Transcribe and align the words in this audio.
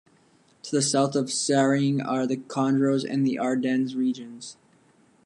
To 0.63 0.71
the 0.71 0.81
south 0.81 1.15
of 1.15 1.31
Seraing 1.31 2.01
are 2.01 2.25
the 2.25 2.37
Condroz 2.37 3.05
and 3.07 3.23
the 3.23 3.37
Ardennes 3.37 3.93
regions. 3.95 4.57